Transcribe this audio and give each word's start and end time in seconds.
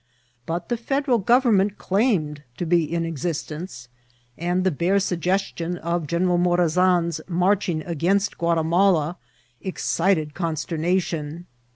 But 0.47 0.69
the 0.69 0.77
Federal 0.77 1.21
Gov 1.21 1.43
ernment 1.43 1.77
claimed 1.77 2.41
to 2.57 2.65
be 2.65 2.91
in 2.91 3.05
existence; 3.05 3.87
and 4.35 4.63
the 4.63 4.71
bare 4.71 4.99
sug 4.99 5.21
gestion 5.21 5.77
of 5.77 6.07
General 6.07 6.39
Morazan's 6.39 7.21
marching 7.27 7.83
against 7.83 8.39
Guati 8.39 8.65
mala 8.65 9.17
excited 9.61 10.33
consternation. 10.33 11.45